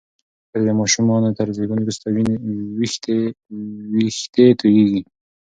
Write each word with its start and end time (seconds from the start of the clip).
ښځې 0.49 0.61
د 0.67 0.69
ماشومانو 0.79 1.29
تر 1.37 1.47
زیږون 1.57 1.79
وروسته 1.81 2.05
وېښتې 4.03 4.45
تویېږي. 4.59 5.01